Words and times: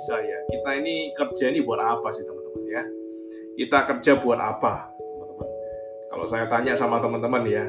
bisa 0.00 0.16
ya. 0.16 0.38
Kita 0.48 0.70
ini 0.80 1.12
kerja 1.12 1.52
ini 1.52 1.60
buat 1.60 1.76
apa 1.76 2.08
sih 2.08 2.24
teman-teman 2.24 2.64
ya? 2.72 2.82
Kita 3.60 3.78
kerja 3.84 4.12
buat 4.16 4.40
apa, 4.40 4.88
teman-teman? 4.96 5.48
Kalau 6.08 6.24
saya 6.24 6.48
tanya 6.48 6.72
sama 6.72 7.04
teman-teman 7.04 7.44
ya, 7.44 7.68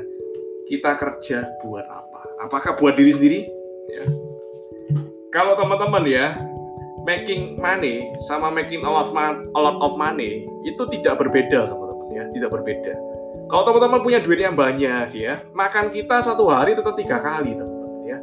kita 0.72 0.96
kerja 0.96 1.52
buat 1.60 1.84
apa? 1.84 2.48
Apakah 2.48 2.80
buat 2.80 2.96
diri 2.96 3.12
sendiri? 3.12 3.40
Ya. 3.92 4.08
Kalau 5.36 5.60
teman-teman 5.60 6.08
ya, 6.08 6.40
making 7.04 7.60
money 7.60 8.08
sama 8.24 8.48
making 8.48 8.88
a 8.88 8.92
lot, 8.92 9.12
a 9.12 9.60
lot 9.60 9.78
of 9.84 10.00
money 10.00 10.48
itu 10.64 10.88
tidak 10.88 11.20
berbeda 11.20 11.68
teman-teman 11.68 12.08
ya, 12.16 12.24
tidak 12.32 12.50
berbeda. 12.56 12.96
Kalau 13.52 13.68
teman-teman 13.68 14.00
punya 14.00 14.24
duit 14.24 14.40
yang 14.40 14.56
banyak 14.56 15.12
ya, 15.12 15.44
makan 15.52 15.92
kita 15.92 16.24
satu 16.24 16.48
hari 16.48 16.80
tetap 16.80 16.96
tiga 16.96 17.20
kali 17.20 17.60
teman-teman 17.60 18.02
ya. 18.08 18.20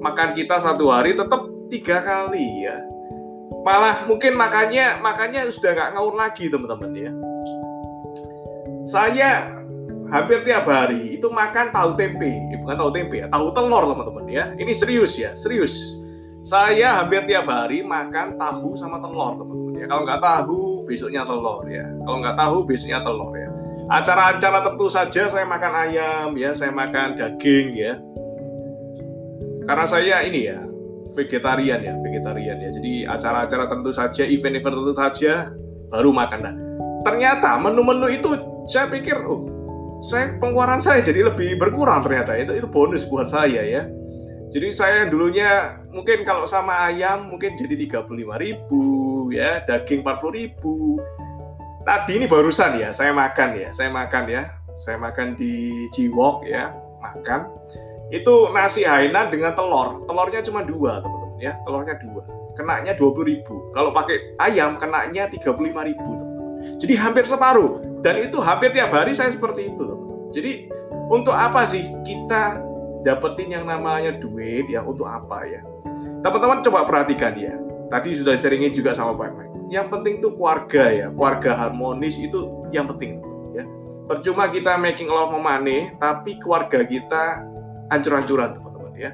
Makan 0.00 0.32
kita 0.32 0.56
satu 0.56 0.88
hari 0.88 1.12
tetap 1.12 1.44
tiga 1.68 2.00
kali 2.00 2.64
ya. 2.64 2.93
Malah 3.64 4.04
mungkin 4.04 4.36
makannya 4.36 5.00
makannya 5.00 5.48
sudah 5.48 5.72
nggak 5.72 5.90
ngaur 5.96 6.14
lagi 6.14 6.52
teman-teman 6.52 6.92
ya. 6.92 7.10
Saya 8.84 9.56
hampir 10.12 10.44
tiap 10.44 10.68
hari 10.68 11.16
itu 11.16 11.32
makan 11.32 11.72
tahu 11.72 11.96
tempe, 11.96 12.28
eh, 12.28 12.60
bukan 12.60 12.76
tahu 12.76 12.90
tempe 12.92 13.24
ya, 13.24 13.26
tahu 13.32 13.48
telur 13.56 13.84
teman-teman 13.88 14.24
ya. 14.28 14.44
Ini 14.60 14.72
serius 14.76 15.16
ya, 15.16 15.32
serius. 15.32 15.72
Saya 16.44 17.00
hampir 17.00 17.24
tiap 17.24 17.48
hari 17.48 17.80
makan 17.80 18.36
tahu 18.36 18.76
sama 18.76 19.00
telur 19.00 19.40
teman-teman 19.40 19.80
ya. 19.80 19.86
Kalau 19.88 20.02
nggak 20.04 20.20
tahu 20.20 20.60
besoknya 20.84 21.24
telur 21.24 21.64
ya. 21.64 21.88
Kalau 22.04 22.18
nggak 22.20 22.36
tahu 22.36 22.56
besoknya 22.68 23.00
telur 23.00 23.32
ya. 23.32 23.48
Acara-acara 23.84 24.58
tentu 24.60 24.86
saja 24.92 25.22
saya 25.24 25.44
makan 25.48 25.72
ayam 25.88 26.28
ya, 26.36 26.52
saya 26.52 26.68
makan 26.68 27.16
daging 27.16 27.72
ya. 27.72 27.96
Karena 29.64 29.88
saya 29.88 30.20
ini 30.28 30.52
ya, 30.52 30.60
vegetarian 31.14 31.80
ya, 31.80 31.94
vegetarian 32.02 32.58
ya. 32.58 32.70
Jadi 32.74 33.06
acara-acara 33.06 33.70
tentu 33.70 33.90
saja, 33.94 34.22
event-event 34.26 34.74
tentu 34.74 34.94
saja 34.94 35.32
baru 35.88 36.10
makan. 36.10 36.40
Nah, 36.42 36.54
ternyata 37.06 37.56
menu-menu 37.62 38.10
itu 38.10 38.36
saya 38.66 38.90
pikir, 38.90 39.16
oh, 39.24 39.46
saya 40.04 40.36
pengeluaran 40.36 40.82
saya 40.82 41.00
jadi 41.00 41.30
lebih 41.32 41.56
berkurang 41.56 42.02
ternyata. 42.04 42.36
Itu 42.36 42.52
itu 42.58 42.66
bonus 42.68 43.06
buat 43.06 43.30
saya 43.30 43.62
ya. 43.62 43.86
Jadi 44.54 44.70
saya 44.70 45.10
dulunya 45.10 45.82
mungkin 45.90 46.22
kalau 46.22 46.46
sama 46.46 46.86
ayam 46.86 47.26
mungkin 47.26 47.58
jadi 47.58 47.74
35.000 48.06 49.34
ya, 49.34 49.66
daging 49.66 50.06
40.000. 50.06 50.62
Tadi 51.84 52.12
ini 52.16 52.26
barusan 52.30 52.78
ya, 52.78 52.94
saya 52.94 53.10
makan 53.10 53.50
ya, 53.58 53.68
saya 53.74 53.90
makan 53.90 54.24
ya. 54.30 54.42
Saya 54.74 54.98
makan 54.98 55.38
di 55.38 55.86
Jiwok 55.94 56.50
ya, 56.50 56.74
makan 56.98 57.46
itu 58.12 58.34
nasi 58.52 58.84
Hainan 58.84 59.32
dengan 59.32 59.56
telur. 59.56 60.04
Telurnya 60.04 60.40
cuma 60.44 60.60
dua, 60.60 61.00
teman-teman 61.00 61.40
ya. 61.40 61.52
Telurnya 61.64 61.94
dua. 62.00 62.22
Kenanya 62.54 62.92
20 62.94 63.26
ribu. 63.26 63.54
Kalau 63.74 63.90
pakai 63.90 64.38
ayam, 64.38 64.78
kenanya 64.78 65.26
35 65.26 65.58
ribu, 65.82 66.10
teman-teman. 66.14 66.78
Jadi 66.78 66.94
hampir 66.94 67.24
separuh. 67.26 67.82
Dan 68.04 68.20
itu 68.30 68.38
hampir 68.38 68.70
tiap 68.70 68.94
hari 68.94 69.16
saya 69.16 69.32
seperti 69.32 69.74
itu, 69.74 69.82
teman-teman. 69.82 70.30
Jadi 70.30 70.52
untuk 71.10 71.34
apa 71.34 71.66
sih 71.66 71.82
kita 72.06 72.62
dapetin 73.04 73.60
yang 73.60 73.64
namanya 73.68 74.14
duit 74.16 74.66
ya 74.70 74.80
untuk 74.80 75.04
apa 75.04 75.44
ya? 75.44 75.60
Teman-teman 76.24 76.64
coba 76.64 76.88
perhatikan 76.88 77.36
ya. 77.36 77.54
Tadi 77.92 78.16
sudah 78.16 78.34
seringin 78.34 78.72
juga 78.72 78.96
sama 78.96 79.12
Pak 79.14 79.30
Mike. 79.36 79.54
Yang 79.70 79.86
penting 79.92 80.14
tuh 80.24 80.32
keluarga 80.36 80.84
ya, 80.90 81.06
keluarga 81.12 81.50
harmonis 81.56 82.16
itu 82.20 82.68
yang 82.72 82.88
penting 82.90 83.20
ya. 83.52 83.64
Percuma 84.08 84.48
kita 84.48 84.76
making 84.76 85.08
love 85.08 85.32
money, 85.36 85.92
tapi 86.00 86.36
keluarga 86.40 86.84
kita 86.84 87.44
ancur-ancuran 87.90 88.56
teman-teman 88.56 88.92
ya. 88.96 89.12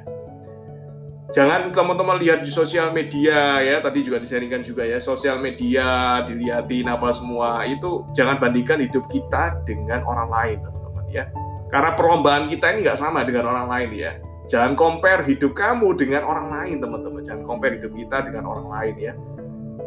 Jangan 1.31 1.71
teman-teman 1.71 2.19
lihat 2.19 2.43
di 2.43 2.51
sosial 2.51 2.91
media 2.91 3.63
ya, 3.63 3.79
tadi 3.79 4.03
juga 4.03 4.19
disaringkan 4.19 4.67
juga 4.67 4.83
ya, 4.83 4.99
sosial 4.99 5.39
media 5.39 6.21
dilihatin 6.27 6.91
apa 6.91 7.15
semua 7.15 7.63
itu 7.71 8.03
jangan 8.11 8.43
bandingkan 8.43 8.83
hidup 8.83 9.07
kita 9.07 9.63
dengan 9.63 10.03
orang 10.03 10.27
lain 10.27 10.59
teman-teman 10.59 11.07
ya. 11.07 11.25
Karena 11.71 11.95
perlombaan 11.95 12.51
kita 12.51 12.75
ini 12.75 12.83
nggak 12.83 12.99
sama 12.99 13.23
dengan 13.23 13.47
orang 13.47 13.71
lain 13.71 13.91
ya. 13.95 14.13
Jangan 14.51 14.75
compare 14.75 15.23
hidup 15.23 15.55
kamu 15.55 15.95
dengan 15.95 16.27
orang 16.27 16.51
lain 16.51 16.83
teman-teman. 16.83 17.23
Jangan 17.23 17.47
compare 17.47 17.79
hidup 17.79 17.95
kita 17.95 18.27
dengan 18.27 18.51
orang 18.51 18.67
lain 18.67 18.95
ya. 18.99 19.15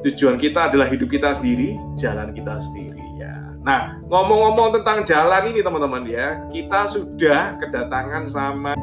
Tujuan 0.07 0.39
kita 0.39 0.71
adalah 0.71 0.87
hidup 0.87 1.11
kita 1.11 1.35
sendiri, 1.35 1.75
jalan 1.99 2.31
kita 2.31 2.55
sendiri 2.63 3.03
ya. 3.19 3.42
Nah, 3.63 3.95
ngomong-ngomong 4.11 4.75
tentang 4.75 5.07
jalan 5.07 5.47
ini 5.47 5.63
teman-teman 5.63 6.03
ya, 6.03 6.35
kita 6.51 6.83
sudah 6.83 7.55
kedatangan 7.63 8.27
sama 8.27 8.75